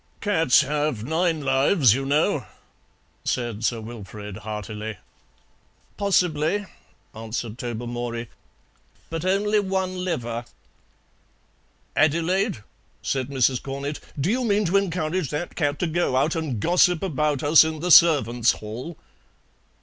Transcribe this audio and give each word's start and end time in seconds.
"Cats 0.19 0.61
have 0.61 1.03
nine 1.03 1.41
lives, 1.41 1.93
you 1.93 2.07
know," 2.07 2.47
said 3.23 3.63
Sir 3.63 3.79
Wilfrid 3.81 4.37
heartily. 4.37 4.97
"Possibly," 5.95 6.65
answered 7.13 7.59
Tobermory; 7.59 8.27
"but 9.11 9.23
only 9.25 9.59
one 9.59 10.03
liver." 10.03 10.45
"Adelaide!" 11.95 12.63
said 13.03 13.27
Mrs. 13.27 13.61
Cornett, 13.61 13.99
"do 14.19 14.31
you 14.31 14.43
mean 14.43 14.65
to 14.65 14.77
encourage 14.77 15.29
that 15.29 15.53
cat 15.55 15.77
to 15.77 15.85
go 15.85 16.15
out 16.15 16.35
and 16.35 16.59
gossip 16.59 17.03
about 17.03 17.43
us 17.43 17.63
in 17.63 17.79
the 17.79 17.91
servants' 17.91 18.53
hall?" 18.53 18.97